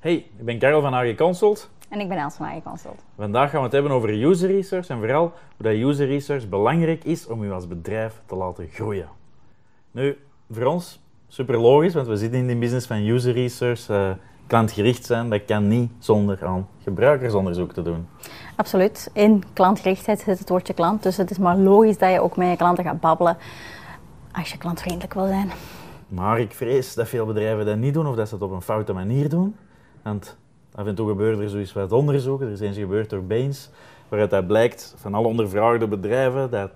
Hey, 0.00 0.14
ik 0.14 0.44
ben 0.44 0.58
Karel 0.58 0.80
van 0.80 0.94
AG 0.94 1.14
Consult. 1.14 1.70
En 1.88 2.00
ik 2.00 2.08
ben 2.08 2.18
Els 2.18 2.34
van 2.34 2.46
AG 2.46 2.62
Consult. 2.62 3.04
Vandaag 3.16 3.50
gaan 3.50 3.58
we 3.58 3.64
het 3.64 3.72
hebben 3.72 3.92
over 3.92 4.22
user 4.22 4.50
research 4.50 4.88
en 4.88 4.98
vooral 4.98 5.22
hoe 5.56 5.72
dat 5.72 5.72
user 5.72 6.06
research 6.06 6.48
belangrijk 6.48 7.04
is 7.04 7.26
om 7.26 7.42
u 7.42 7.52
als 7.52 7.68
bedrijf 7.68 8.20
te 8.26 8.36
laten 8.36 8.68
groeien. 8.68 9.08
Nu, 9.90 10.18
voor 10.50 10.64
ons 10.64 11.00
super 11.28 11.58
logisch, 11.58 11.94
want 11.94 12.06
we 12.06 12.16
zitten 12.16 12.38
in 12.38 12.46
de 12.46 12.56
business 12.56 12.86
van 12.86 12.96
user 12.96 13.32
research. 13.32 13.88
Uh, 13.88 14.10
klantgericht 14.46 15.04
zijn, 15.04 15.30
dat 15.30 15.44
kan 15.44 15.68
niet 15.68 15.90
zonder 15.98 16.46
aan 16.46 16.68
gebruikersonderzoek 16.82 17.72
te 17.72 17.82
doen. 17.82 18.08
Absoluut. 18.56 19.10
In 19.12 19.42
klantgerichtheid 19.52 20.20
zit 20.20 20.38
het 20.38 20.48
woordje 20.48 20.74
klant, 20.74 21.02
dus 21.02 21.16
het 21.16 21.30
is 21.30 21.38
maar 21.38 21.56
logisch 21.56 21.98
dat 21.98 22.12
je 22.12 22.20
ook 22.20 22.36
met 22.36 22.48
je 22.48 22.56
klanten 22.56 22.84
gaat 22.84 23.00
babbelen 23.00 23.36
als 24.32 24.50
je 24.50 24.58
klantvriendelijk 24.58 25.14
wil 25.14 25.26
zijn. 25.26 25.50
Maar 26.08 26.40
ik 26.40 26.52
vrees 26.52 26.94
dat 26.94 27.08
veel 27.08 27.26
bedrijven 27.26 27.66
dat 27.66 27.76
niet 27.76 27.94
doen 27.94 28.06
of 28.06 28.16
dat 28.16 28.28
ze 28.28 28.34
het 28.34 28.42
op 28.42 28.50
een 28.50 28.62
foute 28.62 28.92
manier 28.92 29.28
doen. 29.28 29.56
Want 30.08 30.36
af 30.74 30.86
en 30.86 30.94
toe 30.94 31.08
gebeurt 31.08 31.38
er 31.38 31.48
zoiets 31.48 31.72
wat 31.72 31.92
onderzoeken. 31.92 32.46
Er 32.46 32.52
is 32.52 32.60
eens 32.60 32.76
gebeurd 32.76 33.10
door 33.10 33.24
Bains, 33.24 33.70
waaruit 34.08 34.30
dat 34.30 34.46
blijkt 34.46 34.94
van 34.96 35.14
alle 35.14 35.26
ondervraagde 35.26 35.88
bedrijven 35.88 36.50
dat 36.50 36.70
80% 36.70 36.74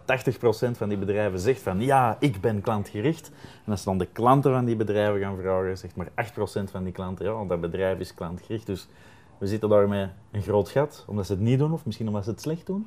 van 0.76 0.88
die 0.88 0.98
bedrijven 0.98 1.38
zegt 1.38 1.60
van 1.60 1.80
ja, 1.80 2.16
ik 2.20 2.40
ben 2.40 2.60
klantgericht. 2.60 3.30
En 3.64 3.72
als 3.72 3.84
dan 3.84 3.98
de 3.98 4.06
klanten 4.06 4.52
van 4.52 4.64
die 4.64 4.76
bedrijven 4.76 5.20
gaan 5.20 5.36
vragen, 5.40 5.78
zegt 5.78 5.96
maar 5.96 6.08
8% 6.08 6.70
van 6.70 6.84
die 6.84 6.92
klanten 6.92 7.26
ja, 7.26 7.44
dat 7.44 7.60
bedrijf 7.60 7.98
is 7.98 8.14
klantgericht. 8.14 8.66
Dus 8.66 8.88
we 9.38 9.46
zitten 9.46 9.68
daarmee 9.68 10.06
een 10.30 10.42
groot 10.42 10.68
gat, 10.68 11.04
omdat 11.08 11.26
ze 11.26 11.32
het 11.32 11.42
niet 11.42 11.58
doen 11.58 11.72
of 11.72 11.84
misschien 11.84 12.06
omdat 12.06 12.24
ze 12.24 12.30
het 12.30 12.40
slecht 12.40 12.66
doen. 12.66 12.86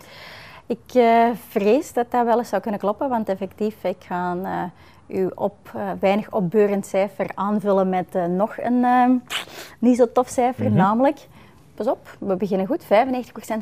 Ik 0.66 0.94
uh, 0.94 1.30
vrees 1.48 1.94
dat 1.94 2.12
dat 2.12 2.26
wel 2.26 2.38
eens 2.38 2.50
zou 2.50 2.62
kunnen 2.62 2.80
kloppen, 2.80 3.10
want 3.10 3.30
effectief, 3.30 3.84
ik 3.84 3.98
ga 4.00 4.36
uh, 4.36 4.64
u 5.20 5.30
op 5.36 5.72
uh, 5.76 5.92
weinig 6.00 6.32
opbeurend 6.32 6.86
cijfer 6.86 7.32
aanvullen 7.36 7.90
met 7.90 8.14
nog 8.30 8.58
een 8.58 8.86
niet 9.80 9.98
zo 9.98 10.12
tof 10.12 10.28
cijfer, 10.30 10.66
mhm. 10.66 10.76
namelijk, 10.76 11.28
pas 11.76 11.88
op, 11.88 12.18
we 12.20 12.36
beginnen 12.36 12.68
goed, 12.68 12.84
95% 12.84 12.88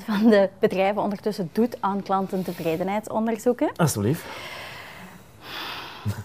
van 0.05 0.29
de 0.29 0.49
bedrijven 0.59 1.01
ondertussen 1.01 1.49
doet 1.51 1.77
aan 1.79 2.04
klantentevredenheidsonderzoeken. 2.04 3.71
Alsjeblieft. 3.76 4.26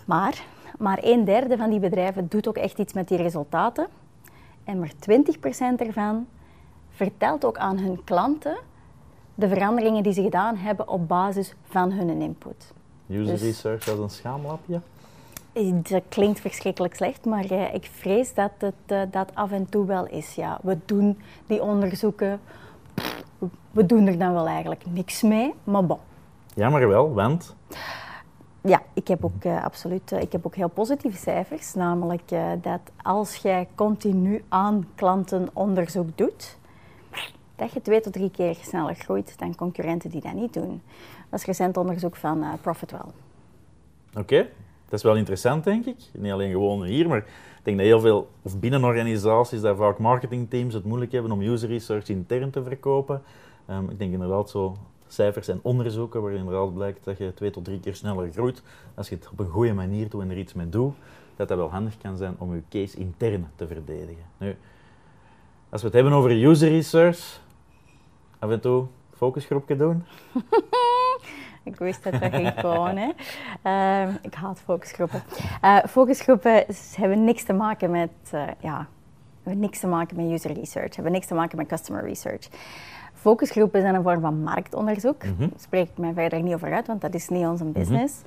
Maar, 0.04 0.42
maar 0.78 0.98
een 1.02 1.24
derde 1.24 1.56
van 1.56 1.70
die 1.70 1.80
bedrijven 1.80 2.28
doet 2.28 2.48
ook 2.48 2.56
echt 2.56 2.78
iets 2.78 2.92
met 2.92 3.08
die 3.08 3.16
resultaten. 3.16 3.86
En 4.64 4.78
maar 4.78 4.92
20% 5.76 5.76
ervan 5.76 6.26
vertelt 6.90 7.44
ook 7.44 7.58
aan 7.58 7.78
hun 7.78 8.04
klanten 8.04 8.58
de 9.38 9.48
veranderingen 9.48 10.02
die 10.02 10.12
ze 10.12 10.22
gedaan 10.22 10.56
hebben 10.56 10.88
op 10.88 11.08
basis 11.08 11.54
van 11.68 11.92
hun 11.92 12.20
input. 12.20 12.72
User 13.08 13.32
dus, 13.32 13.42
research 13.42 13.88
als 13.88 13.98
een 13.98 14.10
schaamlapje? 14.10 14.80
Eh, 15.52 15.72
dat 15.82 16.02
klinkt 16.08 16.40
verschrikkelijk 16.40 16.94
slecht, 16.94 17.24
maar 17.24 17.52
uh, 17.52 17.74
ik 17.74 17.90
vrees 17.92 18.34
dat 18.34 18.50
het 18.58 18.74
uh, 18.86 19.02
dat 19.10 19.30
af 19.34 19.52
en 19.52 19.68
toe 19.68 19.86
wel 19.86 20.06
is. 20.06 20.34
Ja. 20.34 20.58
We 20.62 20.78
doen 20.84 21.18
die 21.46 21.62
onderzoeken, 21.62 22.40
we 23.70 23.86
doen 23.86 24.06
er 24.06 24.18
dan 24.18 24.32
wel 24.32 24.46
eigenlijk 24.46 24.82
niks 24.86 25.22
mee, 25.22 25.54
maar 25.64 25.86
bon. 25.86 25.98
Jammer 26.54 26.88
wel, 26.88 27.12
want? 27.12 27.54
Ja, 28.60 28.82
ik 28.92 29.08
heb 29.08 29.24
ook 29.24 29.46
absoluut 29.62 30.10
ik 30.10 30.32
heb 30.32 30.46
ook 30.46 30.54
heel 30.54 30.68
positieve 30.68 31.16
cijfers. 31.16 31.74
Namelijk 31.74 32.28
dat 32.62 32.80
als 33.02 33.36
jij 33.36 33.68
continu 33.74 34.44
aan 34.48 34.88
klanten 34.94 35.48
onderzoek 35.52 36.08
doet, 36.14 36.57
dat 37.58 37.72
je 37.72 37.82
twee 37.82 38.00
tot 38.00 38.12
drie 38.12 38.30
keer 38.30 38.54
sneller 38.54 38.94
groeit 38.94 39.38
dan 39.38 39.54
concurrenten 39.54 40.10
die 40.10 40.20
dat 40.20 40.32
niet 40.32 40.54
doen. 40.54 40.82
Dat 41.30 41.38
is 41.38 41.46
recent 41.46 41.76
onderzoek 41.76 42.16
van 42.16 42.38
uh, 42.38 42.52
Profitwell. 42.60 43.10
Oké, 44.14 44.48
dat 44.84 44.98
is 44.98 45.02
wel 45.02 45.16
interessant, 45.16 45.64
denk 45.64 45.86
ik. 45.86 45.96
Niet 46.12 46.32
alleen 46.32 46.50
gewoon 46.50 46.84
hier, 46.84 47.08
maar 47.08 47.18
ik 47.18 47.60
denk 47.62 47.76
dat 47.76 47.86
heel 47.86 48.00
veel, 48.00 48.28
of 48.42 48.58
binnen 48.58 48.84
organisaties, 48.84 49.60
dat 49.60 49.76
vaak 49.76 49.98
marketingteams 49.98 50.74
het 50.74 50.84
moeilijk 50.84 51.12
hebben 51.12 51.32
om 51.32 51.40
user 51.40 51.68
research 51.68 52.08
intern 52.08 52.50
te 52.50 52.62
verkopen. 52.62 53.22
Um, 53.70 53.90
ik 53.90 53.98
denk 53.98 54.12
inderdaad 54.12 54.50
zo 54.50 54.76
cijfers 55.06 55.48
en 55.48 55.60
onderzoeken 55.62 56.20
waarin 56.20 56.38
inderdaad 56.38 56.74
blijkt 56.74 57.04
dat 57.04 57.18
je 57.18 57.34
twee 57.34 57.50
tot 57.50 57.64
drie 57.64 57.80
keer 57.80 57.94
sneller 57.94 58.32
groeit 58.32 58.62
als 58.94 59.08
je 59.08 59.14
het 59.14 59.28
op 59.30 59.38
een 59.38 59.48
goede 59.48 59.72
manier 59.72 60.08
doet 60.08 60.22
en 60.22 60.30
er 60.30 60.38
iets 60.38 60.52
mee 60.52 60.68
doet, 60.68 60.94
dat 61.36 61.48
dat 61.48 61.58
wel 61.58 61.70
handig 61.70 61.98
kan 61.98 62.16
zijn 62.16 62.34
om 62.38 62.54
je 62.54 62.62
case 62.68 62.98
intern 62.98 63.50
te 63.56 63.66
verdedigen. 63.66 64.24
Nu, 64.36 64.56
als 65.68 65.80
we 65.80 65.86
het 65.86 65.96
hebben 65.96 66.12
over 66.12 66.30
user 66.30 66.68
research, 66.68 67.40
af 68.38 68.50
en 68.50 68.60
toe 68.60 68.84
focusgroepje 69.16 69.76
doen? 69.76 70.04
ik 71.70 71.78
wist 71.78 72.04
dat 72.04 72.12
dat 72.12 72.34
ging 72.34 72.54
komen. 72.60 72.96
Hè. 72.96 73.10
Uh, 74.06 74.14
ik 74.22 74.34
haat 74.34 74.60
focusgroepen. 74.60 75.22
Uh, 75.64 75.78
focusgroepen 75.88 76.64
hebben 76.94 77.24
niks 77.24 77.44
te 77.44 77.52
maken 77.52 77.90
met, 77.90 78.10
uh, 78.34 78.42
ja, 78.60 78.86
hebben 79.42 79.62
niks 79.62 79.80
te 79.80 79.86
maken 79.86 80.16
met 80.16 80.30
user 80.30 80.52
research, 80.52 80.94
hebben 80.94 81.12
niks 81.12 81.26
te 81.26 81.34
maken 81.34 81.56
met 81.56 81.66
customer 81.66 82.04
research. 82.04 82.48
Focusgroepen 83.14 83.80
zijn 83.80 83.94
een 83.94 84.02
vorm 84.02 84.20
van 84.20 84.42
marktonderzoek. 84.42 85.20
Daar 85.20 85.32
mhm. 85.38 85.48
spreek 85.56 85.88
ik 85.88 85.98
mij 85.98 86.12
verder 86.12 86.42
niet 86.42 86.54
over 86.54 86.72
uit, 86.72 86.86
want 86.86 87.00
dat 87.00 87.14
is 87.14 87.28
niet 87.28 87.46
onze 87.46 87.64
mhm. 87.64 87.72
business. 87.72 88.22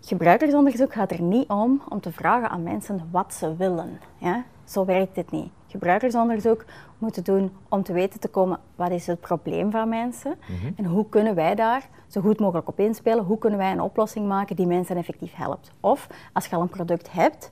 Gebruikersonderzoek 0.00 0.92
gaat 0.92 1.10
er 1.10 1.22
niet 1.22 1.48
om 1.48 1.82
om 1.88 2.00
te 2.00 2.12
vragen 2.12 2.50
aan 2.50 2.62
mensen 2.62 3.08
wat 3.10 3.34
ze 3.34 3.56
willen. 3.56 3.98
Ja? 4.18 4.44
Zo 4.64 4.84
werkt 4.84 5.16
het 5.16 5.30
niet 5.30 5.50
gebruikersonderzoek 5.74 6.64
moeten 6.98 7.24
doen 7.24 7.50
om 7.68 7.82
te 7.82 7.92
weten 7.92 8.20
te 8.20 8.28
komen 8.28 8.58
wat 8.74 8.90
is 8.90 9.06
het 9.06 9.20
probleem 9.20 9.70
van 9.70 9.88
mensen 9.88 10.34
mm 10.48 10.72
en 10.76 10.84
hoe 10.84 11.08
kunnen 11.08 11.34
wij 11.34 11.54
daar 11.54 11.88
zo 12.06 12.20
goed 12.20 12.40
mogelijk 12.40 12.68
op 12.68 12.78
inspelen, 12.78 13.24
hoe 13.24 13.38
kunnen 13.38 13.58
wij 13.58 13.72
een 13.72 13.80
oplossing 13.80 14.26
maken 14.26 14.56
die 14.56 14.66
mensen 14.66 14.96
effectief 14.96 15.34
helpt. 15.34 15.70
Of 15.80 16.06
als 16.32 16.46
je 16.46 16.56
al 16.56 16.62
een 16.62 16.68
product 16.68 17.12
hebt, 17.12 17.50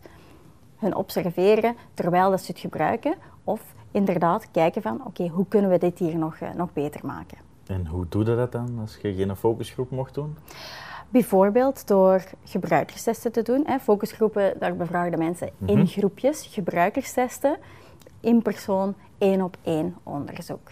hun 0.76 0.94
observeren 0.94 1.76
terwijl 1.94 2.30
dat 2.30 2.40
ze 2.40 2.50
het 2.50 2.60
gebruiken 2.60 3.14
of 3.44 3.74
inderdaad 3.90 4.50
kijken 4.50 4.82
van 4.82 5.06
oké, 5.06 5.28
hoe 5.28 5.46
kunnen 5.48 5.70
we 5.70 5.78
dit 5.78 5.98
hier 5.98 6.18
nog, 6.18 6.40
uh, 6.40 6.52
nog 6.54 6.72
beter 6.72 7.06
maken. 7.06 7.38
En 7.66 7.86
hoe 7.86 8.06
doe 8.08 8.24
je 8.24 8.36
dat 8.36 8.52
dan 8.52 8.78
als 8.80 8.98
je 9.02 9.14
geen 9.14 9.36
focusgroep 9.36 9.90
mocht 9.90 10.14
doen? 10.14 10.36
Bijvoorbeeld 11.12 11.86
door 11.86 12.24
gebruikerstesten 12.44 13.32
te 13.32 13.42
doen. 13.42 13.62
Hè. 13.66 13.78
Focusgroepen, 13.78 14.58
daar 14.58 14.76
bevragen 14.76 15.18
mensen 15.18 15.50
in 15.64 15.78
mhm. 15.78 15.86
groepjes 15.86 16.46
gebruikerstesten 16.50 17.56
in 18.20 18.42
persoon 18.42 18.94
één 19.18 19.42
op 19.42 19.56
één 19.62 19.96
onderzoek. 20.02 20.70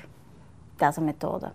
Dat 0.77 0.91
is 0.91 0.97
een 0.97 1.05
methode. 1.05 1.53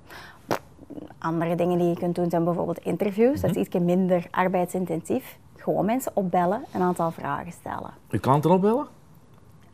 Andere 1.17 1.55
dingen 1.55 1.77
die 1.77 1.87
je 1.87 1.95
kunt 1.95 2.15
doen 2.15 2.29
zijn 2.29 2.43
bijvoorbeeld 2.43 2.79
interviews. 2.79 3.41
Dat 3.41 3.49
is 3.49 3.55
mhm. 3.55 3.65
iets 3.65 3.85
minder 3.85 4.27
arbeidsintensief. 4.31 5.37
Gewoon 5.55 5.85
mensen 5.85 6.11
opbellen, 6.15 6.63
een 6.73 6.81
aantal 6.81 7.11
vragen 7.11 7.51
stellen. 7.51 7.93
Je 8.09 8.19
klanten 8.19 8.51
opbellen? 8.51 8.87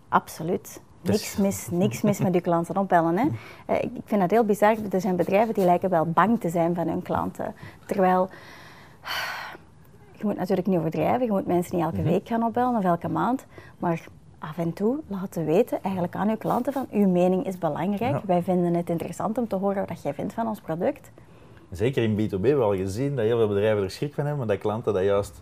Absoluut. 0.10 0.82
Niks 1.02 1.38
mis, 1.38 1.68
niks 1.72 2.02
mis 2.02 2.20
met 2.20 2.34
je 2.34 2.42
klanten 2.42 2.78
opbellen. 2.78 3.18
Hè. 3.18 3.28
Eh, 3.66 3.82
ik 3.82 4.02
vind 4.06 4.22
dat 4.22 4.32
heel 4.32 4.44
bizar. 4.44 4.76
Er 4.92 5.02
zijn 5.02 5.16
bedrijven 5.16 5.54
die 5.54 5.66
lijken 5.66 5.90
wel 5.90 6.06
bang 6.06 6.40
te 6.40 6.50
zijn 6.50 6.76
van 6.76 6.88
hun 6.88 7.02
klanten. 7.02 7.54
Terwijl, 7.86 8.30
je 10.12 10.26
moet 10.26 10.38
natuurlijk 10.38 10.68
niet 10.68 10.78
overdrijven. 10.78 11.26
Je 11.26 11.32
moet 11.32 11.48
mensen 11.48 11.76
niet 11.76 11.86
elke 11.86 12.02
mhm. 12.02 12.10
week 12.10 12.28
gaan 12.28 12.44
opbellen 12.44 12.78
of 12.78 12.84
elke 12.84 13.10
maand. 13.10 13.46
Maar 13.80 14.06
af 14.40 14.58
en 14.58 14.74
toe 14.74 15.00
laten 15.08 15.46
weten 15.46 15.84
eigenlijk 15.84 16.16
aan 16.16 16.30
uw 16.30 16.38
klanten 16.38 16.74
van 16.74 16.88
uw 16.92 17.08
mening 17.08 17.46
is 17.46 17.58
belangrijk. 17.58 18.24
Wij 18.26 18.44
vinden 18.44 18.74
het 18.74 18.90
interessant 18.90 19.38
om 19.38 19.48
te 19.48 19.56
horen 19.56 19.86
wat 19.88 20.02
jij 20.02 20.14
vindt 20.14 20.34
van 20.34 20.48
ons 20.48 20.62
product. 20.62 21.12
Zeker 21.72 22.04
in 22.04 22.30
B2B 22.30 22.42
wel 22.42 22.76
gezien 22.76 23.16
dat 23.16 23.26
heel 23.26 23.38
veel 23.38 23.48
bedrijven 23.48 23.84
er 23.84 23.92
schrik 23.92 24.14
van 24.14 24.26
hebben, 24.26 24.46
maar 24.46 24.56
dat 24.56 24.64
klanten 24.64 24.94
dat 24.94 25.04
juist 25.04 25.42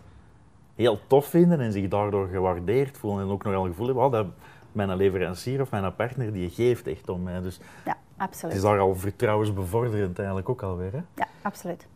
heel 0.74 0.98
tof 1.06 1.26
vinden 1.26 1.60
en 1.60 1.72
zich 1.72 1.88
daardoor 1.88 2.28
gewaardeerd 2.28 2.96
voelen 2.98 3.24
en 3.24 3.30
ook 3.30 3.44
nog 3.44 3.52
wel 3.52 3.62
het 3.62 3.70
gevoel 3.70 3.86
hebben 3.86 4.04
oh, 4.04 4.12
dat 4.12 4.26
mijn 4.72 4.96
leverancier 4.96 5.60
of 5.60 5.70
mijn 5.70 5.94
partner 5.94 6.32
die 6.32 6.50
geeft 6.50 6.86
echt 6.86 7.08
om 7.08 7.22
mij. 7.22 7.40
Dus 7.40 7.60
ja, 7.84 7.96
absoluut. 8.16 8.54
Het 8.54 8.62
is 8.62 8.68
daar 8.68 8.78
al 8.78 8.94
vertrouwensbevorderend 8.94 10.18
eigenlijk 10.18 10.48
ook 10.48 10.62
alweer. 10.62 10.92
Hè? 10.92 11.00
Ja, 11.14 11.28
absoluut. 11.42 11.86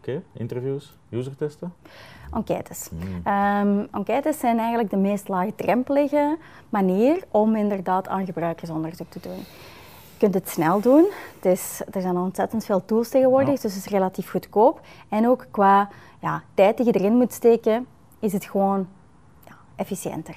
Oké, 0.00 0.22
interviews, 0.32 0.96
usertesten? 1.10 1.74
Enquêtes. 2.32 2.90
Mm. 2.90 3.88
enquêtes 3.90 4.38
zijn 4.38 4.58
eigenlijk 4.58 4.90
de 4.90 4.96
meest 4.96 5.28
laagdrempelige 5.28 6.38
manier 6.68 7.24
om 7.30 7.56
inderdaad 7.56 8.08
aan 8.08 8.24
gebruikersonderzoek 8.24 9.10
te 9.10 9.20
doen. 9.20 9.36
Je 9.36 10.18
kunt 10.18 10.34
het 10.34 10.48
snel 10.48 10.80
doen. 10.80 11.06
Het 11.34 11.44
is, 11.44 11.82
er 11.90 12.00
zijn 12.00 12.16
ontzettend 12.16 12.64
veel 12.64 12.84
tools 12.84 13.08
tegenwoordig, 13.08 13.60
dus 13.60 13.74
het 13.74 13.84
is 13.84 13.90
relatief 13.90 14.30
goedkoop. 14.30 14.80
En 15.08 15.28
ook 15.28 15.46
qua 15.50 15.88
ja, 16.20 16.42
tijd 16.54 16.76
die 16.76 16.86
je 16.86 16.92
erin 16.92 17.16
moet 17.16 17.32
steken, 17.32 17.86
is 18.18 18.32
het 18.32 18.44
gewoon 18.44 18.88
ja, 19.46 19.56
efficiënter. 19.76 20.36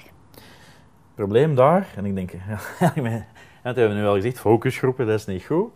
probleem 1.14 1.54
daar, 1.54 1.92
en 1.96 2.04
ik 2.04 2.14
denk, 2.14 2.30
ja, 2.40 2.58
dat 3.62 3.76
hebben 3.76 3.88
we 3.88 4.02
nu 4.02 4.06
al 4.06 4.14
gezegd, 4.14 4.38
focusgroepen, 4.38 5.06
dat 5.06 5.18
is 5.18 5.26
niet 5.26 5.44
goed. 5.44 5.72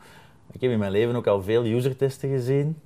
Ik 0.52 0.60
heb 0.60 0.70
in 0.70 0.78
mijn 0.78 0.92
leven 0.92 1.16
ook 1.16 1.26
al 1.26 1.42
veel 1.42 1.64
usertesten 1.64 2.28
gezien 2.28 2.76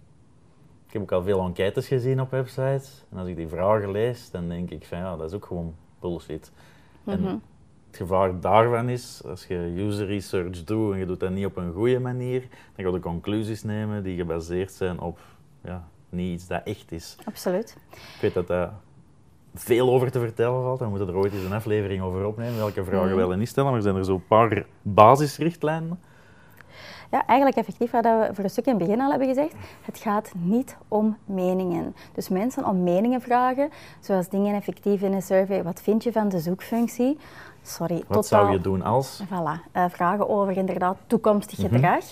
ik 0.93 0.99
heb 0.99 1.03
ook 1.03 1.19
al 1.19 1.23
veel 1.23 1.45
enquêtes 1.45 1.89
gezien 1.89 2.21
op 2.21 2.31
websites. 2.31 3.05
En 3.11 3.19
als 3.19 3.29
ik 3.29 3.37
die 3.37 3.49
vragen 3.49 3.91
lees, 3.91 4.31
dan 4.31 4.49
denk 4.49 4.71
ik 4.71 4.87
van 4.87 4.99
ja, 4.99 5.17
dat 5.17 5.29
is 5.29 5.37
ook 5.37 5.45
gewoon 5.45 5.75
bullshit. 6.01 6.53
En 7.05 7.21
mhm. 7.21 7.37
het 7.87 7.97
gevaar 7.97 8.41
daarvan 8.41 8.89
is, 8.89 9.23
als 9.27 9.47
je 9.47 9.75
user 9.77 10.07
research 10.07 10.65
doet 10.65 10.93
en 10.93 10.99
je 10.99 11.07
doet 11.07 11.21
dat 11.21 11.31
niet 11.31 11.47
op 11.47 11.57
een 11.57 11.73
goede 11.73 11.99
manier, 11.99 12.41
dan 12.41 12.85
ga 12.85 12.91
je 12.91 13.01
conclusies 13.01 13.63
nemen 13.63 14.03
die 14.03 14.17
gebaseerd 14.17 14.73
zijn 14.73 15.01
op 15.01 15.19
ja, 15.65 15.89
niet 16.09 16.33
iets 16.33 16.47
dat 16.47 16.61
echt 16.65 16.93
is. 16.93 17.17
Absoluut. 17.25 17.77
Ik 17.91 18.21
weet 18.21 18.35
dat 18.35 18.47
dat 18.47 18.71
veel 19.55 19.91
over 19.91 20.11
te 20.11 20.21
vertellen 20.21 20.63
valt. 20.63 20.79
Dan 20.79 20.89
moeten 20.89 21.09
er 21.09 21.17
ooit 21.17 21.33
eens 21.33 21.45
een 21.45 21.53
aflevering 21.53 22.03
over 22.03 22.27
opnemen, 22.27 22.57
welke 22.57 22.85
vragen 22.85 23.07
Mhm. 23.07 23.17
wel 23.17 23.33
en 23.33 23.39
niet 23.39 23.49
stellen. 23.49 23.69
Maar 23.69 23.79
er 23.79 23.85
zijn 23.85 23.97
er 23.97 24.05
zo'n 24.05 24.27
paar 24.27 24.67
basisrichtlijnen. 24.83 26.01
Ja, 27.13 27.27
eigenlijk 27.27 27.59
effectief 27.59 27.91
wat 27.91 28.05
we 28.05 28.29
voor 28.33 28.45
een 28.45 28.51
stuk 28.51 28.67
in 28.67 28.75
het 28.75 28.83
begin 28.83 29.01
al 29.01 29.11
hebben 29.11 29.29
gezegd. 29.29 29.55
Het 29.83 29.99
gaat 29.99 30.33
niet 30.37 30.77
om 30.89 31.17
meningen. 31.25 31.95
Dus 32.13 32.29
mensen 32.29 32.67
om 32.67 32.83
meningen 32.83 33.21
vragen, 33.21 33.71
zoals 34.01 34.29
dingen 34.29 34.55
effectief 34.55 35.03
in 35.03 35.13
een 35.13 35.23
survey. 35.23 35.63
Wat 35.63 35.83
vind 35.83 36.03
je 36.03 36.13
van 36.13 36.29
de 36.29 36.41
zoekfunctie? 36.41 37.19
Sorry, 37.63 37.95
Wat 37.95 38.05
totaal... 38.07 38.23
zou 38.23 38.51
je 38.53 38.61
doen 38.61 38.83
als? 38.83 39.23
Voilà, 39.27 39.71
eh, 39.73 39.85
vragen 39.89 40.29
over 40.29 40.57
inderdaad 40.57 40.97
toekomstig 41.07 41.59
Mhm. 41.59 41.69
gedrag. 41.75 42.05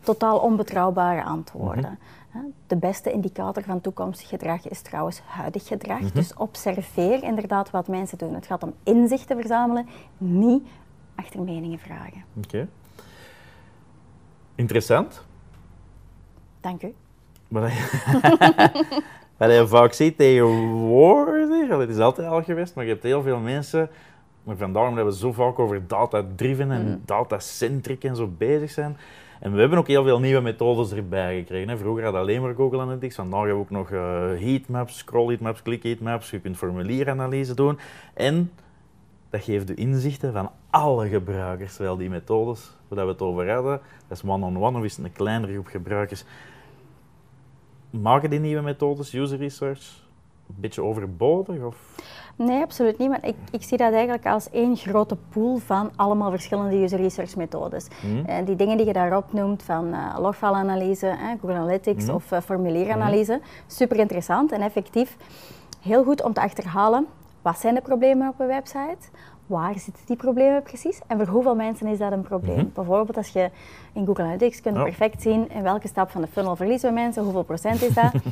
Totaal 0.00 0.38
onbetrouwbare 0.38 1.24
antwoorden. 1.24 1.98
Hè, 2.28 2.40
De 2.66 2.76
beste 2.76 3.12
indicator 3.12 3.62
van 3.62 3.80
toekomstig 3.80 4.28
gedrag 4.28 4.68
is 4.68 4.80
trouwens 4.82 5.20
huidig 5.26 5.66
gedrag. 5.66 6.00
Mhm. 6.00 6.14
Dus 6.14 6.34
observeer 6.34 7.22
inderdaad 7.22 7.70
wat 7.70 7.88
mensen 7.88 8.18
doen. 8.18 8.34
Het 8.34 8.46
gaat 8.46 8.62
om 8.62 8.72
inzichten 8.82 9.36
verzamelen, 9.36 9.88
niet 10.18 10.66
achter 11.14 11.40
meningen 11.42 11.78
vragen. 11.78 12.24
Oké. 12.44 12.68
Interessant. 14.58 15.24
Dank 16.60 16.82
u. 16.82 16.94
Wat 17.48 17.70
je, 17.72 17.82
wat 19.36 19.50
je 19.50 19.64
vaak 19.66 19.92
ziet 19.92 20.16
tegenwoordig, 20.18 21.68
het 21.78 21.88
is 21.88 21.98
altijd 21.98 22.28
al 22.28 22.42
geweest, 22.42 22.74
maar 22.74 22.84
je 22.84 22.90
hebt 22.90 23.02
heel 23.02 23.22
veel 23.22 23.38
mensen, 23.38 23.88
maar 24.42 24.56
vandaar 24.56 24.88
omdat 24.88 25.04
we 25.04 25.14
zo 25.16 25.32
vaak 25.32 25.58
over 25.58 25.86
data-driven 25.86 26.70
en 26.70 26.84
Mhm. 26.84 26.96
data-centric 27.04 28.04
en 28.04 28.16
zo 28.16 28.30
bezig 28.38 28.70
zijn. 28.70 28.96
En 29.40 29.52
we 29.54 29.60
hebben 29.60 29.78
ook 29.78 29.86
heel 29.86 30.04
veel 30.04 30.20
nieuwe 30.20 30.40
methodes 30.40 30.92
erbij 30.92 31.36
gekregen. 31.38 31.68
Hè. 31.68 31.76
Vroeger 31.78 32.02
hadden 32.04 32.20
we 32.24 32.26
alleen 32.28 32.42
maar 32.42 32.54
Google 32.54 32.80
Analytics, 32.80 33.14
vandaag 33.14 33.38
hebben 33.44 33.56
we 33.56 33.62
ook 33.62 33.70
nog 33.70 33.90
eh, 33.90 34.00
heatmaps, 34.40 34.98
scroll 34.98 35.26
heatmaps, 35.28 35.62
click 35.62 35.82
heatmaps, 35.82 36.30
je 36.30 36.40
kunt 36.40 36.56
formulieranalyse 36.56 37.54
doen. 37.54 37.78
En 38.14 38.50
dat 39.30 39.42
geeft 39.42 39.66
de 39.66 39.74
inzichten 39.74 40.32
van 40.32 40.50
alle 40.70 41.08
gebruikers, 41.08 41.74
terwijl 41.74 41.96
die 41.96 42.10
methodes, 42.10 42.70
waar 42.88 43.04
we 43.06 43.12
het 43.12 43.22
over 43.22 43.52
hadden, 43.52 43.80
dat 44.08 44.16
is 44.16 44.30
one-on-one 44.30 44.78
of 44.78 44.84
is 44.84 44.96
het 44.96 45.04
een 45.04 45.12
kleinere 45.12 45.52
groep 45.52 45.66
gebruikers, 45.66 46.24
maken 47.90 48.30
die 48.30 48.40
nieuwe 48.40 48.62
methodes, 48.62 49.12
user 49.14 49.38
research, 49.38 50.06
een 50.48 50.54
beetje 50.58 50.82
overbodig? 50.82 51.62
Of? 51.62 51.76
Nee, 52.36 52.62
absoluut 52.62 52.98
niet. 52.98 53.08
Maar 53.08 53.26
ik, 53.26 53.34
ik 53.50 53.62
zie 53.62 53.78
dat 53.78 53.92
eigenlijk 53.92 54.26
als 54.26 54.50
één 54.50 54.76
grote 54.76 55.16
pool 55.28 55.56
van 55.56 55.90
allemaal 55.96 56.30
verschillende 56.30 56.76
user 56.82 56.98
research 57.00 57.36
methodes. 57.36 57.86
En 58.26 58.44
die 58.44 58.56
dingen 58.56 58.76
die 58.76 58.86
je 58.86 58.92
daarop 58.92 59.32
noemt, 59.32 59.62
van 59.62 59.92
eh 59.92 60.16
logfile-analyse, 60.18 61.06
hè, 61.06 61.34
Google 61.40 61.56
Analytics 61.56 62.04
Mhm. 62.04 62.14
of 62.14 62.32
eh, 62.32 62.40
formulieranalyse, 62.40 63.40
super 63.66 63.96
interessant 63.96 64.52
en 64.52 64.60
effectief. 64.60 65.16
Heel 65.82 66.04
goed 66.04 66.22
om 66.22 66.32
te 66.32 66.40
achterhalen, 66.40 67.06
wat 67.48 67.58
zijn 67.58 67.74
de 67.74 67.80
problemen 67.80 68.28
op 68.28 68.40
een 68.40 68.46
website? 68.46 69.08
Waar 69.46 69.78
zitten 69.78 70.02
die 70.06 70.16
problemen 70.16 70.62
precies? 70.62 71.00
En 71.06 71.18
voor 71.18 71.26
hoeveel 71.26 71.54
mensen 71.54 71.86
is 71.86 71.98
dat 71.98 72.12
een 72.12 72.22
probleem? 72.22 72.56
Mhm. 72.56 72.66
Bijvoorbeeld 72.74 73.16
als 73.16 73.28
je 73.28 73.50
in 73.92 74.06
Google 74.06 74.22
Analytics 74.24 74.60
kunt 74.60 74.74
je 74.74 74.80
Ja. 74.80 74.86
perfect 74.86 75.22
zien 75.22 75.50
in 75.50 75.62
welke 75.62 75.88
stap 75.88 76.10
van 76.10 76.20
de 76.20 76.26
funnel 76.26 76.56
verliezen 76.56 76.88
we 76.88 76.94
mensen, 76.94 77.22
hoeveel 77.22 77.42
procent 77.42 77.82
is 77.82 77.94
dat? 77.94 78.12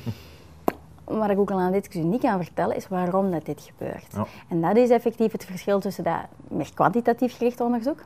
Wat 1.04 1.30
Google 1.30 1.54
Analytics 1.56 1.96
u 1.96 1.98
niet 2.00 2.20
kan 2.20 2.42
vertellen, 2.44 2.76
is 2.76 2.88
waarom 2.88 3.30
dat 3.30 3.44
dit 3.44 3.60
gebeurt. 3.60 4.06
Ja. 4.14 4.26
En 4.48 4.60
dat 4.60 4.76
is 4.76 4.90
effectief 4.90 5.32
het 5.32 5.44
verschil 5.44 5.80
tussen 5.80 6.04
dat 6.04 6.20
meer 6.48 6.70
kwantitatief 6.74 7.36
gericht 7.36 7.60
onderzoek. 7.60 7.98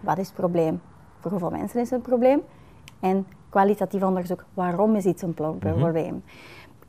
Wat 0.00 0.18
is 0.18 0.26
het 0.26 0.36
probleem? 0.36 0.80
Voor 1.20 1.30
hoeveel 1.30 1.50
mensen 1.50 1.80
is 1.80 1.90
het 1.90 1.98
een 1.98 2.04
probleem? 2.04 2.40
En 3.00 3.26
kwalitatief 3.48 4.02
onderzoek, 4.02 4.44
waarom 4.54 4.94
is 4.94 5.04
iets 5.04 5.22
een 5.22 5.34
Mhm. 5.36 5.58
probleem? 5.78 6.22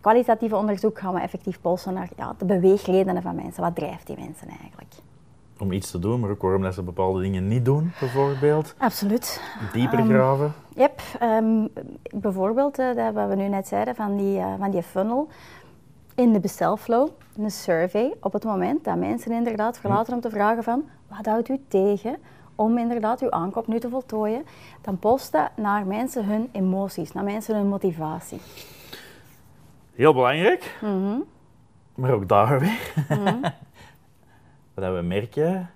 Kwalitatief 0.07 0.53
onderzoek 0.53 0.99
gaan 0.99 1.13
we 1.13 1.19
effectief 1.19 1.61
polsen 1.61 1.93
naar 1.93 2.09
ja, 2.15 2.33
de 2.37 2.45
beweegredenen 2.45 3.21
van 3.21 3.35
mensen. 3.35 3.63
Wat 3.63 3.75
drijft 3.75 4.07
die 4.07 4.17
mensen 4.19 4.47
eigenlijk? 4.47 4.93
Om 5.59 5.71
iets 5.71 5.91
te 5.91 5.99
doen, 5.99 6.19
maar 6.19 6.29
ook 6.29 6.41
waarom 6.41 6.61
dat 6.61 6.73
ze 6.73 6.81
bepaalde 6.81 7.21
dingen 7.21 7.47
niet 7.47 7.65
doen, 7.65 7.91
bijvoorbeeld. 7.99 8.75
Absoluut. 8.77 9.41
Dieper 9.73 9.99
Ehm, 9.99 10.07
graven. 10.07 10.53
Yep, 10.75 11.01
ehm, 11.19 11.67
bijvoorbeeld 12.15 12.79
eh, 12.79 12.95
dat 12.95 13.13
wat 13.13 13.27
we 13.29 13.35
nu 13.35 13.47
net 13.47 13.67
zeiden 13.67 13.95
van 13.95 14.17
die, 14.17 14.39
eh, 14.39 14.53
van 14.59 14.71
die 14.71 14.83
funnel. 14.83 15.27
In 16.15 16.33
de 16.33 16.39
bestelflow, 16.39 17.09
een 17.37 17.51
survey, 17.51 18.13
op 18.21 18.33
het 18.33 18.43
moment 18.43 18.83
dat 18.83 18.97
mensen 18.97 19.31
inderdaad 19.31 19.79
verlaten 19.79 20.13
om 20.13 20.21
te 20.21 20.29
vragen 20.29 20.63
van 20.63 20.83
wat 21.07 21.25
houdt 21.25 21.49
u 21.49 21.59
tegen 21.67 22.15
om 22.55 22.77
inderdaad 22.77 23.21
uw 23.21 23.31
aankoop 23.31 23.67
nu 23.67 23.79
te 23.79 23.89
voltooien, 23.89 24.45
dan 24.81 24.99
post 24.99 25.31
dat 25.31 25.49
naar 25.55 25.85
mensen 25.85 26.25
hun 26.25 26.49
emoties, 26.51 27.11
naar 27.11 27.23
mensen 27.23 27.55
hun 27.55 27.67
motivatie. 27.67 28.39
Heel 29.97 30.13
belangrijk, 30.13 30.77
Mhm. 30.81 31.17
maar 31.95 32.11
ook 32.11 32.27
daar 32.27 32.59
weer. 32.59 32.93
Mhm. 33.09 33.41
Wat 34.73 34.93
we 34.93 35.01
merken, 35.03 35.69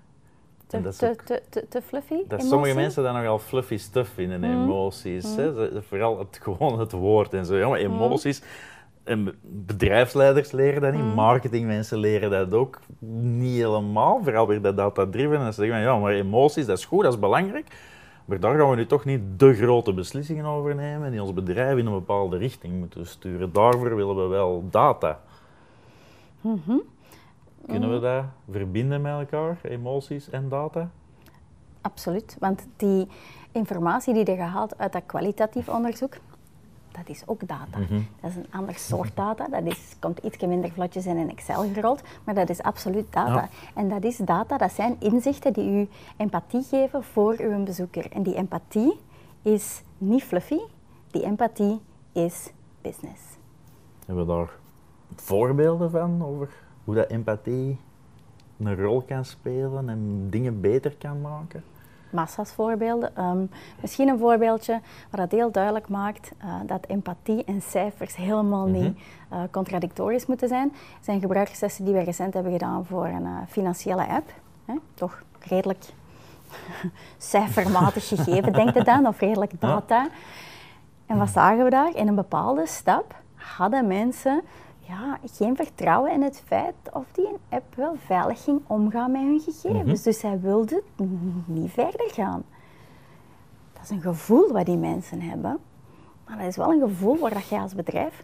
Te, 0.68 0.82
dat 0.82 0.98
te, 0.98 1.10
ook- 1.10 1.22
te, 1.22 1.42
te, 1.50 1.66
te 1.70 1.82
fluffy? 1.82 2.16
dat 2.16 2.26
emotie? 2.30 2.48
sommige 2.48 2.76
mensen 2.76 3.04
dat 3.04 3.14
nogal 3.14 3.40
fluffy 3.40 3.78
stuff 3.78 4.10
vinden, 4.14 4.40
Mhm. 4.40 4.50
emoties. 4.52 5.24
Hè? 5.36 5.54
Ze- 5.54 5.82
Vooral 5.88 6.20
het, 6.20 6.40
gewoon 6.42 6.80
het 6.80 6.92
woord 6.92 7.34
en 7.34 7.46
zo. 7.46 7.56
Ja, 7.58 7.68
maar 7.68 7.80
emoties. 7.80 8.42
En 9.04 9.36
bedrijfsleiders 9.42 10.52
leren 10.52 10.82
dat 10.82 10.92
niet, 10.94 11.04
Mhm. 11.04 11.14
marketingmensen 11.16 11.98
leren 11.98 12.30
dat 12.30 12.54
ook 12.54 12.80
niet 13.22 13.56
helemaal. 13.58 14.20
Vooral 14.24 14.48
weer 14.48 14.62
dat 14.62 14.78
data-driven. 14.78 15.38
En 15.40 15.54
ze 15.54 15.62
zeggen 15.62 15.84
van, 15.84 15.94
ja, 15.94 16.00
maar 16.00 16.14
emoties, 16.14 16.66
dat 16.66 16.78
is 16.78 16.86
goed, 16.86 17.04
dat 17.04 17.14
is 17.14 17.20
belangrijk. 17.20 17.68
Maar 18.26 18.40
daar 18.40 18.58
gaan 18.58 18.70
we 18.70 18.76
nu 18.76 18.86
toch 18.86 19.06
niet 19.06 19.22
de 19.40 19.54
grote 19.54 19.94
beslissingen 19.94 20.46
over 20.46 20.76
nemen 20.76 21.12
die 21.12 21.22
ons 21.22 21.34
bedrijf 21.34 21.78
in 21.78 21.86
een 21.86 21.94
bepaalde 21.94 22.38
richting 22.38 22.80
moeten 22.80 23.08
sturen. 23.08 23.54
Daarvoor 23.54 23.96
willen 23.96 24.16
we 24.16 24.28
wel 24.28 24.64
data. 24.70 25.20
Mhm. 26.42 26.78
Kunnen 27.68 27.94
we 27.94 28.00
dat 28.00 28.24
verbinden 28.50 29.02
met 29.02 29.12
elkaar, 29.12 29.60
emoties 29.62 30.30
en 30.30 30.50
data? 30.50 30.90
Absoluut, 31.82 32.38
want 32.40 32.68
die 32.78 33.08
informatie 33.52 34.14
die 34.14 34.30
je 34.30 34.36
gehaald 34.36 34.78
uit 34.78 34.94
dat 34.94 35.06
kwalitatief 35.06 35.70
onderzoek, 35.70 36.14
dat 36.92 37.10
is 37.10 37.24
ook 37.26 37.48
data. 37.48 37.80
Mhm. 37.80 38.02
Dat 38.22 38.30
is 38.30 38.36
een 38.36 38.52
ander 38.52 38.76
soort 38.76 39.16
data, 39.16 39.48
dat 39.48 39.64
is, 39.64 39.96
komt 40.00 40.18
iets 40.18 40.38
minder 40.38 40.72
vlotjes 40.72 41.06
in 41.06 41.18
een 41.18 41.30
Excel 41.30 41.74
gerold, 41.74 42.02
maar 42.24 42.36
dat 42.36 42.50
is 42.50 42.62
absoluut 42.62 43.14
data. 43.14 43.34
Ja. 43.34 43.50
En 43.74 43.90
dat 43.90 44.04
is 44.04 44.18
data, 44.18 44.58
dat 44.58 44.72
zijn 44.72 44.96
inzichten 45.00 45.54
die 45.54 45.72
u 45.72 45.88
empathie 46.18 46.64
geven 46.64 47.04
voor 47.04 47.36
uw 47.40 47.64
bezoeker. 47.64 48.12
En 48.12 48.24
die 48.24 48.36
empathie 48.36 49.00
is 49.42 49.82
niet 49.98 50.24
fluffy, 50.24 50.60
die 51.12 51.24
empathie 51.24 51.80
is 52.12 52.52
business. 52.82 53.22
Hebben 54.06 54.26
we 54.26 54.34
daar 54.34 54.50
voorbeelden 55.16 55.92
van 55.92 56.26
over 56.26 56.50
hoe 56.84 56.96
dat 56.96 57.10
empathie 57.10 57.80
een 58.58 58.76
rol 58.76 59.02
kan 59.02 59.26
spelen 59.26 59.90
en 59.90 60.30
dingen 60.30 60.62
beter 60.62 60.96
kan 60.98 61.22
maken? 61.22 61.64
Massa's 62.14 62.52
voorbeelden. 62.52 63.16
Ehm, 63.16 63.46
misschien 63.82 64.08
een 64.08 64.20
voorbeeldje 64.20 64.80
wat 65.10 65.20
dat 65.20 65.32
heel 65.32 65.52
duidelijk 65.52 65.88
maakt 65.90 66.32
eh, 66.38 66.48
dat 66.66 66.86
empathie 66.88 67.44
en 67.46 67.62
cijfers 67.62 68.16
helemaal 68.16 68.68
Mhm. 68.68 68.82
niet 68.82 69.00
eh, 69.30 69.40
contradictorisch 69.52 70.26
moeten 70.26 70.48
zijn. 70.48 70.74
zijn 71.02 71.20
gebruikerstesten 71.20 71.86
die 71.86 71.94
we 71.94 72.04
recent 72.04 72.34
hebben 72.34 72.52
gedaan 72.52 72.86
voor 72.86 73.06
een 73.06 73.26
eh, 73.26 73.38
financiële 73.50 74.08
app. 74.08 74.30
Hè? 74.66 74.74
Toch 74.94 75.22
redelijk 75.40 75.86
cijfermatig 77.18 78.08
gegeven, 78.08 78.54
denk 78.54 78.74
je 78.74 78.84
dan, 78.84 79.08
of 79.08 79.20
redelijk 79.20 79.62
data. 79.62 80.08
En 81.06 81.18
wat 81.18 81.30
zagen 81.30 81.64
we 81.64 81.70
daar? 81.70 81.96
In 81.96 82.08
een 82.08 82.16
bepaalde 82.16 82.68
stap 82.68 83.16
hadden 83.36 83.88
mensen 83.88 84.42
ja, 84.92 85.18
geen 85.34 85.56
vertrouwen 85.56 86.12
in 86.12 86.22
het 86.22 86.44
feit 86.46 86.74
of 86.94 87.06
die 87.12 87.28
een 87.28 87.38
app 87.50 87.76
wel 87.76 87.96
veilig 88.06 88.44
ging 88.44 88.62
omgaan 88.68 89.12
met 89.12 89.22
hun 89.22 89.40
gegevens. 89.40 89.84
Mhm. 90.00 90.04
Dus 90.04 90.20
zij 90.20 90.40
wilden 90.40 90.82
niet 91.46 91.72
verder 91.72 92.10
gaan. 92.12 92.44
Dat 93.74 93.84
is 93.84 93.90
een 93.90 94.02
gevoel 94.02 94.52
wat 94.52 94.66
die 94.66 94.78
mensen 94.78 95.22
hebben. 95.22 95.58
Maar 96.28 96.38
dat 96.38 96.48
is 96.48 96.56
wel 96.56 96.72
een 96.72 96.80
gevoel 96.80 97.18
waar 97.18 97.34
dat 97.34 97.48
jij 97.48 97.60
als 97.60 97.76
bedrijf 97.76 98.24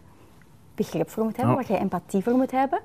begrip 0.74 1.10
voor 1.10 1.24
moet 1.24 1.36
hebben, 1.36 1.54
Ja. 1.54 1.60
waar 1.60 1.70
jij 1.70 1.80
empathie 1.80 2.22
voor 2.22 2.32
moet 2.36 2.50
hebben. 2.50 2.80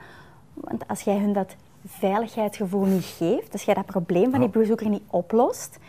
Want 0.54 0.88
als 0.88 1.02
jij 1.02 1.18
hun 1.18 1.34
dat 1.34 1.56
veiligheidsgevoel 1.86 2.86
niet 2.86 3.06
geeft, 3.06 3.52
als 3.52 3.64
jij 3.64 3.74
dat 3.74 3.86
probleem 3.86 4.32
van 4.32 4.40
die 4.40 4.50
bezoeker 4.50 4.90
niet 4.90 5.04
oplost, 5.08 5.80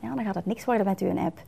ja, 0.00 0.14
dan 0.14 0.24
gaat 0.24 0.34
het 0.34 0.46
niks 0.46 0.64
worden 0.64 0.86
met 0.86 1.00
je 1.00 1.20
app. 1.20 1.40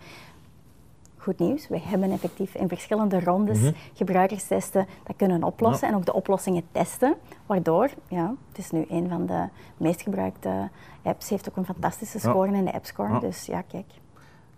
Goed 1.22 1.38
nieuws, 1.38 1.68
we 1.68 1.78
hebben 1.80 2.10
effectief 2.10 2.54
in 2.54 2.68
verschillende 2.68 3.20
rondes 3.20 3.60
Mhm. 3.60 3.72
gebruikerstesten 3.94 4.86
dat 5.06 5.16
kunnen 5.16 5.42
oplossen 5.44 5.88
en 5.88 5.94
ook 5.94 6.04
de 6.04 6.12
oplossingen 6.12 6.62
testen. 6.72 7.14
Waardoor, 7.46 7.88
ja, 8.08 8.34
het 8.48 8.58
is 8.58 8.70
nu 8.70 8.84
een 8.88 9.08
van 9.08 9.26
de 9.26 9.44
meest 9.76 10.02
gebruikte 10.02 10.68
apps, 11.02 11.28
heeft 11.28 11.48
ook 11.48 11.56
een 11.56 11.64
fantastische 11.64 12.18
Ja. 12.22 12.28
score 12.30 12.52
in 12.52 12.64
de 12.64 12.72
App 12.72 12.84
Score. 12.84 13.12
Ja. 13.12 13.18
Dus 13.18 13.46
ja, 13.46 13.62
kijk. 13.62 13.86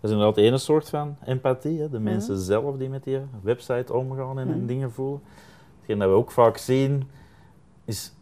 Dat 0.01 0.11
is 0.11 0.17
inderdaad 0.17 0.37
één 0.37 0.61
soort 0.61 0.89
van 0.89 1.17
empathie. 1.25 1.81
Hè? 1.81 1.89
De 1.91 1.95
Mhm. 2.01 2.03
mensen 2.05 2.39
zelf 2.39 2.77
die 2.77 2.89
met 2.89 3.05
die 3.05 3.19
website 3.43 3.93
omgaan 3.95 4.39
en, 4.39 4.53
en 4.53 4.67
dingen 4.67 4.93
voelen. 4.93 5.23
Hetgeen 5.79 5.99
dat 5.99 6.09
we 6.09 6.15
ook 6.15 6.31
vaak 6.31 6.57
zien, 6.57 7.11
is... 7.85 8.15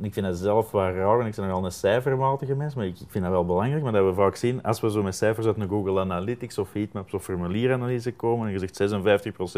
Ik 0.00 0.12
vind 0.12 0.26
dat 0.26 0.36
zelf 0.36 0.70
wel 0.70 0.90
raar, 0.90 1.16
want 1.16 1.28
ik 1.28 1.34
ben 1.34 1.46
nogal 1.46 1.64
een 1.64 1.72
cijfermatige 1.72 2.54
mens, 2.54 2.74
maar 2.74 2.86
ik, 2.86 2.96
vind 3.08 3.24
dat 3.24 3.32
wel 3.32 3.44
belangrijk. 3.44 3.82
Maar 3.82 3.92
dat 3.92 4.04
we 4.04 4.14
vaak 4.14 4.36
zien, 4.36 4.62
als 4.62 4.80
we 4.80 4.90
zo 4.90 5.02
met 5.02 5.16
cijfers 5.16 5.46
uit 5.46 5.58
een 5.58 5.68
Google 5.68 6.00
Analytics 6.00 6.58
of 6.58 6.72
Heatmaps 6.72 7.14
of 7.14 7.24
formulieranalyse 7.24 8.12
komen, 8.12 8.46
en 8.46 8.52
je 8.52 8.58
zegt 8.58 8.92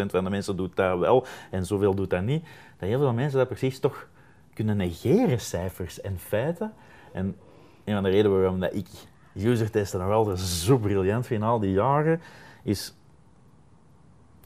56% 0.06 0.10
van 0.10 0.24
de 0.24 0.30
mensen 0.30 0.56
doet 0.56 0.76
dat 0.76 0.98
wel 0.98 1.26
en 1.50 1.66
zoveel 1.66 1.94
doet 1.94 2.10
dat 2.10 2.22
niet, 2.22 2.44
dat 2.78 2.88
heel 2.88 2.98
veel 2.98 3.12
mensen 3.12 3.38
dat 3.38 3.48
precies 3.48 3.78
toch 3.78 4.08
kunnen 4.54 4.76
negeren, 4.76 5.40
cijfers 5.40 6.00
en 6.00 6.18
feiten. 6.18 6.72
En 7.12 7.36
een 7.84 7.94
van 7.94 8.02
de 8.02 8.10
redenen 8.10 8.38
waarom 8.38 8.60
dat 8.60 8.74
ik 8.74 8.88
usertesten 9.34 10.00
nog 10.00 10.10
altijd 10.10 10.38
zo 10.38 10.78
briljant 10.78 11.26
vind 11.26 11.42
al 11.42 11.60
die 11.60 11.72
jaren, 11.72 12.20
is 12.62 12.94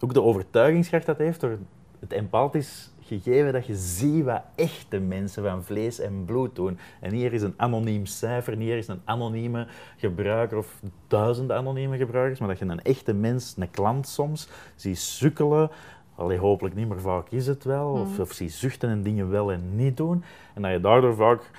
ook 0.00 0.14
de 0.14 0.22
overtuigingskracht 0.22 1.06
dat 1.06 1.18
heeft 1.18 1.40
door 1.40 1.58
het 2.00 2.12
empathisch 2.12 2.93
gegeven 3.06 3.52
dat 3.52 3.66
je 3.66 3.74
ziet 3.76 4.24
wat 4.24 4.42
echte 4.54 4.98
mensen 4.98 5.42
van 5.42 5.64
vlees 5.64 5.98
en 6.00 6.24
bloed 6.24 6.56
doen. 6.56 6.78
En 7.00 7.12
hier 7.12 7.32
is 7.32 7.42
een 7.42 7.54
anoniem 7.56 8.06
cijfer, 8.06 8.56
hier 8.56 8.76
is 8.76 8.88
een 8.88 9.00
anonieme 9.04 9.66
gebruiker 9.96 10.58
of 10.58 10.80
duizenden 11.08 11.56
anonieme 11.56 11.96
gebruikers, 11.96 12.38
maar 12.38 12.48
dat 12.48 12.58
je 12.58 12.64
een 12.64 12.82
echte 12.82 13.14
mens, 13.14 13.54
een 13.58 13.70
klant 13.70 14.08
soms, 14.08 14.48
ziet 14.74 14.98
sukkelen. 14.98 15.70
Allee, 16.14 16.38
hopelijk 16.38 16.74
niet, 16.74 16.88
maar 16.88 17.00
vaak 17.00 17.28
is 17.30 17.46
het 17.46 17.64
wel. 17.64 17.90
Of, 17.92 18.12
Mhm. 18.12 18.20
of 18.20 18.32
zie 18.32 18.48
zuchten 18.48 18.88
en 18.88 19.02
dingen 19.02 19.30
wel 19.30 19.52
en 19.52 19.76
niet 19.76 19.96
doen. 19.96 20.24
En 20.54 20.62
dat 20.62 20.70
je 20.72 20.80
daardoor 20.80 21.14
vaak 21.14 21.50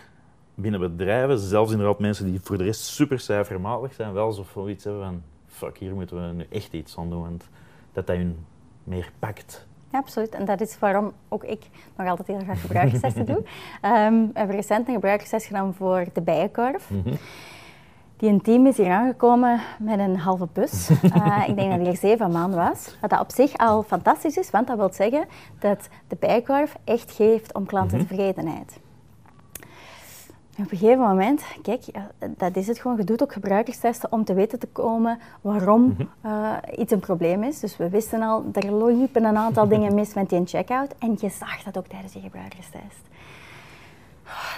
binnen 0.55 0.79
bedrijven, 0.79 1.37
zelfs 1.39 1.71
inderdaad 1.71 1.99
mensen 1.99 2.25
die 2.25 2.39
voor 2.41 2.57
de 2.57 2.63
rest 2.63 2.81
super 2.81 3.19
cijfermatig 3.19 3.93
zijn, 3.93 4.13
wel 4.13 4.31
zo 4.31 4.45
zoiets 4.53 4.83
hebben 4.83 5.03
van 5.03 5.21
fuck, 5.47 5.77
hier 5.77 5.93
moeten 5.93 6.27
we 6.27 6.33
nu 6.33 6.45
echt 6.49 6.73
iets 6.73 6.97
aan 6.97 7.09
doen. 7.09 7.21
Want 7.21 7.49
dat 7.93 8.07
dat 8.07 8.15
hun 8.15 8.45
meer 8.83 9.11
pakt. 9.19 9.67
Ja, 9.91 9.99
absoluut. 9.99 10.29
En 10.29 10.45
dat 10.45 10.61
is 10.61 10.79
waarom 10.79 11.11
ook 11.29 11.43
ik 11.43 11.69
nog 11.97 12.07
altijd 12.07 12.27
heel 12.27 12.39
graag 12.39 12.61
gebruikerstesten 12.61 13.25
doe. 13.25 13.43
Ehm, 13.81 14.13
we 14.13 14.29
hebben 14.33 14.55
recent 14.55 14.87
een 14.87 14.93
gebruikerstest 14.93 15.45
gedaan 15.45 15.73
voor 15.73 16.05
de 16.13 16.21
bijenkorf. 16.21 16.89
Mhm. 16.89 17.15
Die 18.17 18.29
een 18.29 18.41
team 18.41 18.67
is 18.67 18.77
hier 18.77 18.91
aangekomen 18.91 19.61
met 19.79 19.99
een 19.99 20.17
halve 20.17 20.47
bus. 20.53 20.89
Eh, 21.03 21.43
ik 21.47 21.55
denk 21.55 21.69
dat 21.69 21.79
hij 21.79 21.89
er 21.89 21.97
zeven 21.97 22.31
man 22.31 22.53
was. 22.53 22.97
Wat 23.01 23.09
dat 23.09 23.19
op 23.19 23.31
zich 23.31 23.57
al 23.57 23.83
fantastisch 23.83 24.37
is, 24.37 24.49
want 24.49 24.67
dat 24.67 24.77
wil 24.77 24.93
zeggen 24.93 25.25
dat 25.59 25.87
de 26.07 26.15
bijenkorf 26.19 26.75
echt 26.83 27.11
geeft 27.11 27.53
om 27.53 27.65
klantentevredenheid. 27.65 28.73
En 28.73 28.84
op 30.63 30.71
een 30.71 30.77
gegeven 30.77 30.99
moment, 30.99 31.43
kijk, 31.61 31.81
ja, 31.81 32.11
dat 32.37 32.55
is 32.55 32.67
het 32.67 32.79
gewoon. 32.79 32.97
Je 32.97 33.03
doet 33.03 33.23
ook 33.23 33.33
gebruikerstesten 33.33 34.11
om 34.11 34.23
te 34.23 34.33
weten 34.33 34.59
te 34.59 34.67
komen 34.67 35.19
waarom 35.41 35.95
eh, 36.21 36.53
iets 36.77 36.91
een 36.91 36.99
probleem 36.99 37.43
is. 37.43 37.59
Dus 37.59 37.77
we 37.77 37.89
wisten 37.89 38.21
al, 38.21 38.45
er 38.53 38.85
liepen 38.85 39.23
een 39.23 39.37
aantal 39.37 39.67
dingen 39.73 39.95
mis 39.95 40.13
met 40.13 40.29
die 40.29 40.45
checkout. 40.45 40.95
En 40.99 41.17
je 41.19 41.29
zag 41.29 41.63
dat 41.63 41.77
ook 41.77 41.87
tijdens 41.87 42.13
die 42.13 42.21
gebruikerstest. 42.21 43.03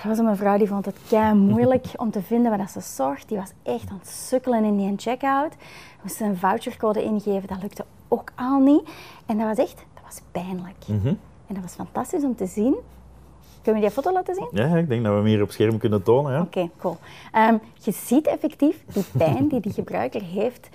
Er 0.03 0.07
was 0.07 0.17
een 0.17 0.25
mevrouw 0.25 0.57
die 0.57 0.67
vond 0.67 0.85
het 0.85 0.97
kei 1.07 1.33
moeilijk 1.33 1.85
om 1.95 2.11
te 2.11 2.21
vinden 2.21 2.49
waar 2.49 2.59
dat 2.59 2.71
ze 2.71 2.81
zocht. 2.81 3.27
Die 3.27 3.37
was 3.37 3.51
echt 3.63 3.89
aan 3.89 3.97
het 3.99 4.09
sukkelen 4.09 4.63
in 4.63 4.77
die 4.77 4.93
checkout. 4.97 5.53
Moest 6.01 6.21
een 6.21 6.37
vouchercode 6.37 7.03
ingeven, 7.03 7.47
dat 7.47 7.61
lukte 7.61 7.85
ook 8.07 8.31
al 8.35 8.59
niet. 8.59 8.89
En 9.25 9.37
dat 9.37 9.47
was 9.47 9.57
echt, 9.57 9.77
dat 9.93 10.03
was 10.03 10.21
pijnlijk. 10.31 10.87
Mhm. 10.87 11.07
En 11.47 11.53
dat 11.53 11.61
was 11.61 11.73
fantastisch 11.73 12.23
om 12.23 12.35
te 12.35 12.45
zien. 12.45 12.75
Kunnen 13.67 13.85
we 13.85 13.93
die 13.93 14.03
foto 14.03 14.13
laten 14.15 14.35
zien? 14.35 14.47
Ja, 14.51 14.77
ik 14.77 14.87
denk 14.89 15.03
dat 15.03 15.11
we 15.11 15.17
hem 15.17 15.27
hier 15.27 15.41
op 15.41 15.51
scherm 15.51 15.77
kunnen 15.77 16.03
tonen. 16.03 16.31
Ja. 16.31 16.41
Oké, 16.41 16.69
cool. 16.79 16.97
Ehm, 17.31 17.57
je 17.73 17.91
ziet 17.91 18.27
effectief 18.27 18.83
die 18.93 19.03
pijn 19.17 19.47
die 19.47 19.59
die 19.59 19.71
gebruiker 19.73 20.21
heeft 20.21 20.69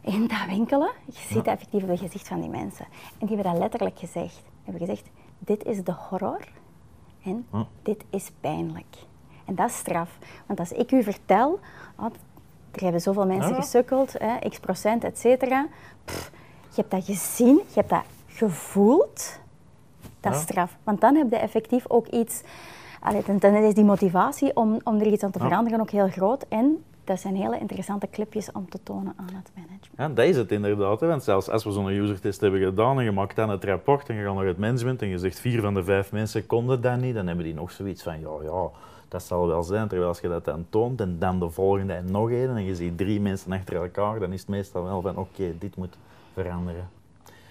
in 0.00 0.26
dat 0.26 0.38
winkelen. 0.48 0.90
Je 1.04 1.12
ziet 1.28 1.46
effectief 1.46 1.82
op 1.82 1.88
het 1.88 1.98
gezicht 1.98 2.28
van 2.28 2.40
die 2.40 2.48
mensen. 2.50 2.86
En 3.18 3.26
die 3.26 3.36
hebben 3.36 3.52
dat 3.52 3.60
letterlijk 3.60 3.98
gezegd. 3.98 4.34
Die 4.34 4.64
hebben 4.72 4.80
gezegd, 4.86 5.08
dit 5.38 5.64
is 5.64 5.84
de 5.84 5.92
horror 6.08 6.40
en 7.24 7.46
Ja. 7.52 7.66
dit 7.82 8.04
is 8.10 8.30
pijnlijk. 8.40 8.96
En 9.44 9.54
dat 9.54 9.68
is 9.68 9.76
straf. 9.76 10.18
Want 10.46 10.58
als 10.58 10.72
ik 10.72 10.92
u 10.92 11.02
vertel, 11.02 11.58
oh, 11.98 12.04
er 12.72 12.82
hebben 12.82 13.00
zoveel 13.00 13.26
mensen 13.26 13.50
Ja. 13.54 13.60
gesukkeld, 13.60 14.14
hè, 14.18 14.48
x 14.48 14.58
procent, 14.58 15.04
et 15.04 15.18
cetera. 15.18 15.66
Je 16.74 16.74
hebt 16.74 16.90
dat 16.90 17.04
gezien, 17.04 17.56
je 17.56 17.74
hebt 17.74 17.90
dat 17.90 18.04
gevoeld. 18.26 19.38
Dat 20.20 20.34
is 20.34 20.40
straf. 20.40 20.76
Want 20.84 21.00
dan 21.00 21.14
heb 21.16 21.30
je 21.30 21.36
effectief 21.36 21.84
ook 21.88 22.06
iets... 22.06 22.42
Allee, 23.00 23.22
dan, 23.26 23.38
dan 23.38 23.54
is 23.54 23.74
die 23.74 23.84
motivatie 23.84 24.56
om, 24.56 24.80
om 24.84 25.00
er 25.00 25.06
iets 25.06 25.22
aan 25.22 25.30
te 25.30 25.38
veranderen 25.38 25.80
ook 25.80 25.90
heel 25.90 26.08
groot. 26.08 26.44
En 26.48 26.84
dat 27.08 27.20
zijn 27.20 27.36
hele 27.36 27.58
interessante 27.58 28.08
clipjes 28.10 28.52
om 28.52 28.68
te 28.68 28.82
tonen 28.82 29.12
aan 29.16 29.34
het 29.34 29.50
management. 29.54 29.88
Ja, 29.96 30.08
dat 30.08 30.24
is 30.24 30.36
het 30.36 30.52
inderdaad. 30.52 31.00
Hè. 31.00 31.06
Want 31.06 31.22
zelfs 31.22 31.48
als 31.48 31.64
we 31.64 31.72
zo'n 31.72 31.88
usertest 31.88 32.40
hebben 32.40 32.60
gedaan 32.60 32.98
en 32.98 33.04
je 33.04 33.12
maakt 33.12 33.36
dan 33.36 33.50
het 33.50 33.64
rapport 33.64 34.08
en 34.08 34.14
je 34.14 34.24
gaat 34.24 34.34
naar 34.34 34.46
het 34.46 34.58
management 34.58 35.02
en 35.02 35.08
je 35.08 35.18
zegt 35.18 35.40
vier 35.40 35.60
van 35.60 35.74
de 35.74 35.84
vijf 35.84 36.12
mensen 36.12 36.46
konden 36.46 36.80
dat 36.80 37.00
niet, 37.00 37.14
dan 37.14 37.26
hebben 37.26 37.44
die 37.44 37.54
nog 37.54 37.70
zoiets 37.70 38.02
van 38.02 38.20
ja, 38.20 38.30
ja, 38.42 38.68
dat 39.08 39.22
zal 39.22 39.46
wel 39.46 39.62
zijn. 39.62 39.88
Terwijl 39.88 40.08
als 40.08 40.20
je 40.20 40.28
dat 40.28 40.44
dan 40.44 40.66
toont 40.70 41.00
en 41.00 41.16
dan 41.18 41.38
de 41.38 41.50
volgende 41.50 41.92
en 41.92 42.10
nog 42.10 42.30
één 42.30 42.56
en 42.56 42.64
je 42.64 42.74
ziet 42.74 42.98
drie 42.98 43.20
mensen 43.20 43.52
achter 43.52 43.76
elkaar, 43.76 44.18
dan 44.18 44.32
is 44.32 44.40
het 44.40 44.48
meestal 44.48 44.84
wel 44.84 45.00
van 45.00 45.16
oké, 45.16 45.58
dit 45.58 45.76
moet 45.76 45.96
veranderen. 46.32 46.88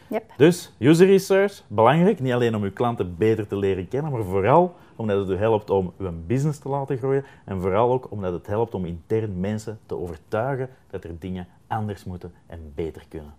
Yep. 0.10 0.34
Dus 0.38 0.74
user 0.80 1.08
research, 1.08 1.64
belangrijk, 1.68 2.20
niet 2.20 2.34
alleen 2.34 2.56
om 2.56 2.64
uw 2.64 2.74
klanten 2.74 3.18
beter 3.18 3.48
te 3.48 3.58
leren 3.58 3.88
kennen, 3.88 4.12
maar 4.12 4.24
vooral 4.24 4.76
omdat 4.96 5.18
het 5.20 5.30
u 5.30 5.36
helpt 5.36 5.70
om 5.70 5.94
uw 5.98 6.12
business 6.26 6.60
te 6.60 6.70
laten 6.70 6.98
groeien 6.98 7.26
en 7.46 7.62
vooral 7.62 7.92
ook 7.92 8.12
omdat 8.12 8.34
het 8.34 8.48
helpt 8.48 8.74
om 8.74 8.86
intern 8.86 9.40
mensen 9.40 9.80
te 9.86 9.96
overtuigen 9.96 10.70
dat 10.90 11.04
er 11.04 11.20
dingen 11.20 11.48
anders 11.68 12.04
moeten 12.04 12.34
en 12.46 12.72
beter 12.76 13.04
kunnen. 13.10 13.34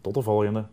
Tot 0.00 0.14
de 0.14 0.22
volgende. 0.22 0.64